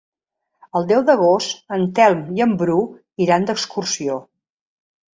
[0.79, 2.81] El deu d'agost en Telm i en Bru
[3.29, 4.21] iran d'excursió.